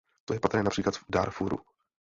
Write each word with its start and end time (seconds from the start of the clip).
To 0.25 0.33
je 0.33 0.39
patrné 0.39 0.63
například 0.63 0.95
v 0.95 1.05
Dárfúru. 1.09 1.59